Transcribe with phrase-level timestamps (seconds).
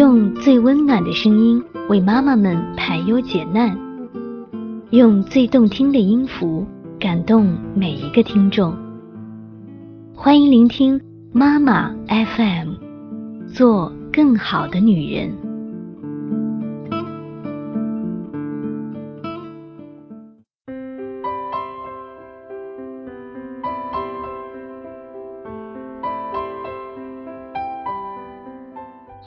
[0.00, 3.78] 用最温暖的声音为妈妈们排忧解难，
[4.92, 6.66] 用最动听的音符
[6.98, 8.74] 感动每一个听众。
[10.14, 10.98] 欢迎聆听
[11.34, 12.72] 妈妈 FM，
[13.52, 15.34] 做更好的女人。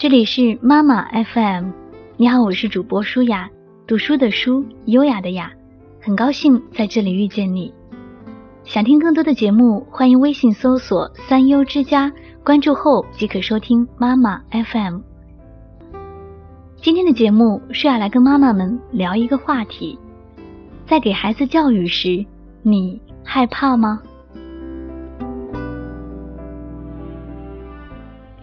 [0.03, 1.69] 这里是妈妈 FM，
[2.17, 3.49] 你好，我是主播舒雅，
[3.87, 5.53] 读书的书，优雅的雅，
[6.01, 7.73] 很高兴在这里遇见你。
[8.65, 12.11] 想听更多的节目，欢迎微信搜索“三优之家”，
[12.43, 14.99] 关注后即可收听妈妈 FM。
[16.75, 19.97] 今天的节目是要来跟妈妈们聊一个话题：
[20.85, 22.25] 在给孩子教育时，
[22.61, 24.01] 你害怕吗？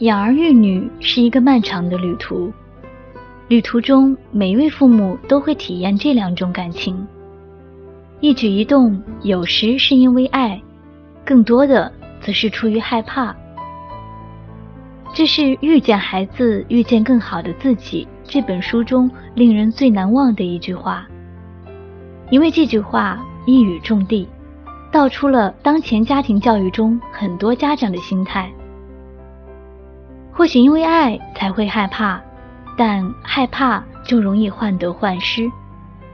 [0.00, 2.50] 养儿育女是一个漫长的旅途，
[3.48, 7.06] 旅途中每一位父母都会体验这两种感情。
[8.20, 10.58] 一举一动有时是因为爱，
[11.22, 13.36] 更多的则是出于害怕。
[15.12, 21.06] 这是《遇见孩子，遇见更好的自己》这本书中令人最难忘的一句话，
[22.30, 24.26] 因为这句话一语中的，
[24.90, 28.50] 道出了当前家庭教育中很多家长的心态。
[30.32, 32.20] 或许因为爱才会害怕，
[32.76, 35.50] 但害怕就容易患得患失，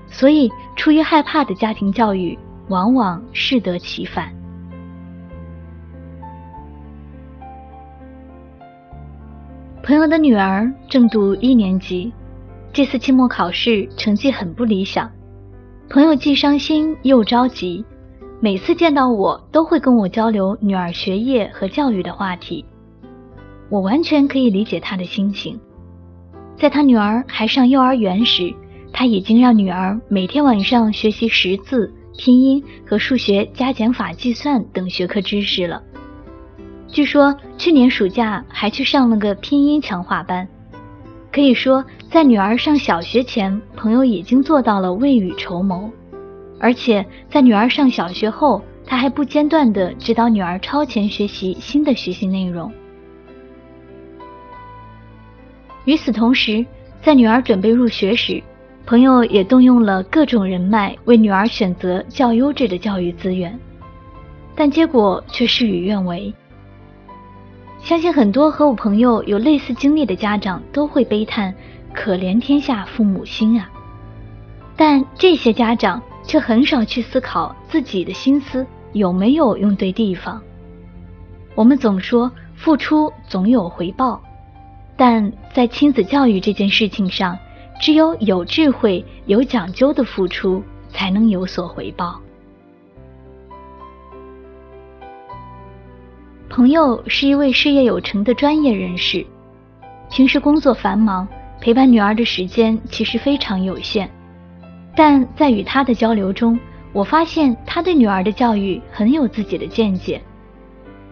[0.09, 2.37] 所以出于害怕的家庭教育
[2.69, 4.35] 往往适得其反。
[9.83, 12.13] 朋友的女儿正读一年级，
[12.73, 15.09] 这次期末考试成绩很不理想，
[15.89, 17.85] 朋友既伤心又着急，
[18.41, 22.67] 每次见到我都会跟我交流女儿学业和教育的话题。
[23.69, 25.59] 我完全可以理解他的心情。
[26.57, 28.55] 在他女儿还上幼儿园时，
[28.93, 35.83] 他已经让女儿每天晚上学习识字、拼音和数学加减法计算等学科知识了。
[36.89, 40.47] 据说去年暑假还去上了个拼音强化班。
[41.33, 45.91] 可以说，在女儿上小学前，朋友已经做到了未雨绸缪。
[46.59, 52.73] 而且在女儿上小学后，他还不间断地指导女儿超前学习新的学习内容。
[55.87, 56.65] 与此同时，
[57.01, 58.43] 在女儿准备入学时，
[58.85, 63.59] 朋友也动用了各种人脉为女儿选择较优质的教育资源，
[64.55, 66.35] 但结果却事与愿违。
[67.79, 71.55] 相信很多和我朋友有类似经历的家长都会悲叹
[71.95, 73.71] ：“可怜天下父母心啊！”
[74.77, 80.43] 但这些家长却很少去思考自己的心思有没有用对地方。
[81.55, 84.21] 我们总说付出总有回报。
[84.97, 87.39] 但在亲子教育这件事情上，
[87.81, 92.19] 只有有智慧、有讲究的付出，才能有所回报。
[96.49, 99.27] 朋友是一位事业有成的专业人士，
[100.11, 101.29] 平时工作繁忙，
[101.61, 104.11] 陪伴女儿的时间其实非常有限。
[104.95, 106.59] 但在与他的交流中，
[106.95, 110.23] 我发现他对女儿的教育很有自己的见解。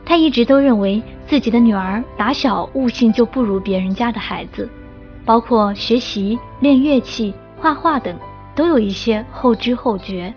[0.04, 4.68] 他一直都认为自己的女儿打小悟性就不如别人家的孩子，
[5.24, 8.14] 包括学习、练乐器、画画等，
[8.54, 10.32] 都有一些后知后觉。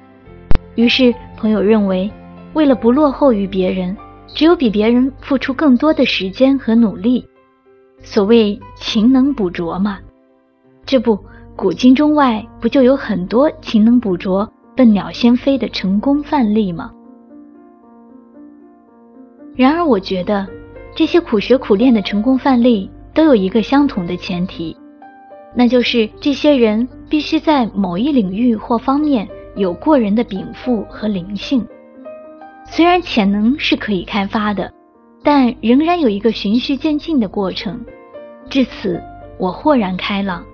[0.76, 2.10] 于是朋友认为，
[2.54, 3.96] 为了不落后于别人，
[4.28, 7.26] 只有比别人付出更多的时间和努力。
[8.00, 10.00] 所谓勤能补拙嘛，
[10.86, 11.20] 这不
[11.56, 16.92] 古今中外不就有很多勤能补拙、笨鸟先飞的成功范例吗？
[19.58, 20.48] 然而，我觉得
[20.96, 24.78] 这些苦学苦练的成功范例都有一个相同的前提，
[25.56, 31.66] 那就是这些人必须在某一领域或方面有过人的禀赋和灵性。
[32.70, 34.72] 虽然潜能是可以开发的，
[35.24, 37.84] 但仍然有一个循序渐进的过程。
[38.52, 39.02] 至此，
[39.40, 40.46] 我豁然开朗。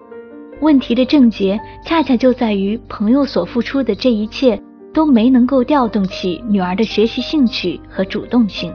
[0.61, 4.57] 问题的症结恰恰就在于朋友所付出的这一切
[4.94, 8.73] 都没能够调动起女儿的学习兴趣和主动性。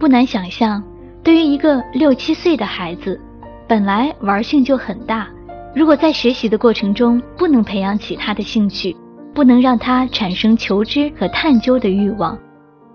[0.00, 0.82] 不难想象，
[1.22, 3.20] 对于一个六七岁的孩子，
[3.68, 5.28] 本来玩性就很大，
[5.74, 8.96] 如果在学习的过程中不能培养起他的兴趣，
[9.34, 12.38] 不能让他产生求知和探究的欲望，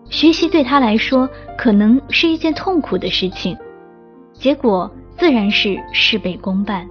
[0.10, 3.56] 学习对他来说可能是一件痛苦的事情，
[4.34, 6.90] 结果自然是事倍功半。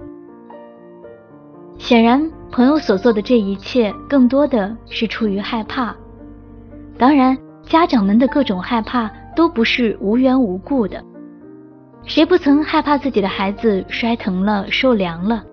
[1.77, 5.93] 显然，朋友所做的这一切更多的是出于害怕，
[6.97, 9.11] 当然，家长们的各种害怕。
[9.35, 11.03] 都不是无缘无故的。
[12.05, 15.43] 谁不曾害怕自己的孩子摔疼了、受凉了？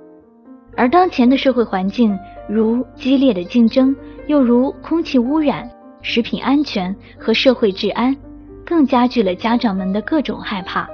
[0.76, 2.19] 而当前的社会环境，
[2.49, 3.94] 如激烈的竞争，
[4.26, 5.70] 又如空气污染、
[6.00, 8.17] 食品安全和社会治安，
[8.64, 10.88] 更加剧了家长们的各种害怕。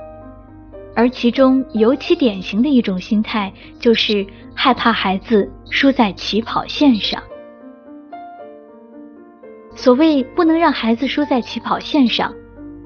[0.95, 7.23] 而其中尤其典型的一种心态，就是害怕孩子输在起跑线上。
[9.77, 12.35] 所谓不能让孩子输在起跑线上，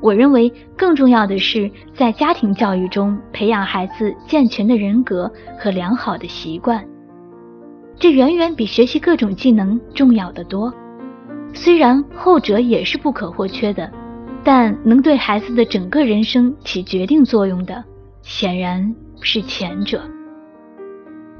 [0.02, 6.84] 我认为更重要的是在家庭教育中培养孩子健全的人格和良好的习惯。
[7.96, 10.74] 这远远比学习各种技能重要的多。
[11.54, 13.88] 虽然后者也是不可或缺的，
[14.42, 17.84] 但能对孩子的整个人生起决定作用的。
[18.22, 20.02] 显然是前者。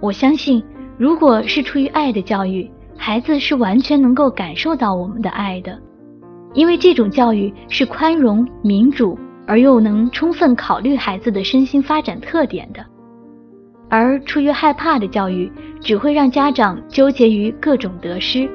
[0.00, 0.62] 我相信，
[0.98, 5.76] 如果是出于爱的教育，孩子是完全能够感受到我们的爱的，
[6.54, 12.84] 因为这种教育是宽容、民主，而又能充分考虑孩子的身心发展特点的。
[13.88, 15.50] 而出于害怕的教育，
[15.80, 18.48] 只会让家长纠结于各种得失，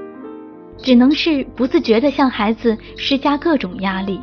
[0.78, 4.20] 只能是不自觉地向孩子施加各种压力。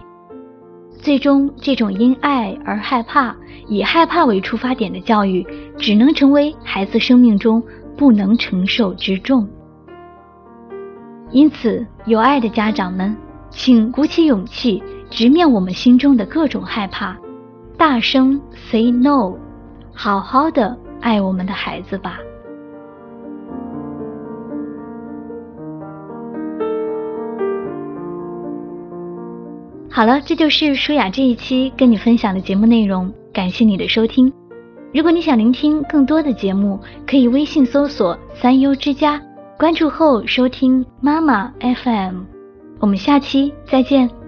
[0.90, 3.36] 最终，这种因爱而害怕、
[3.68, 7.62] 以害怕为出发点的教育，只能成为孩子生命中
[7.96, 9.46] 不能承受之重。
[11.30, 13.14] 因此，有爱的家长们，
[13.56, 17.16] 请鼓起勇气，直面我们心中的各种害怕，
[17.78, 19.34] 大声 say no，
[19.94, 22.18] 好好的爱我们的孩子吧。
[29.88, 34.30] 好了，这就是舒雅这一期跟你分享的节目内容，感谢你的收听。
[34.92, 39.22] 如果你想聆听更多的节目，可以微信搜索“三优之家”，
[39.56, 42.33] 关注后收听妈妈 FM。
[42.78, 44.23] 我们下期再见。